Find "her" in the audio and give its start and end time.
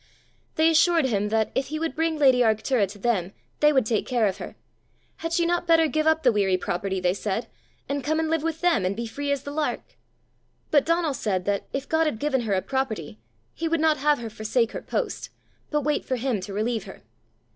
4.39-4.55, 12.41-12.55, 14.17-14.31, 14.71-14.81, 16.85-17.03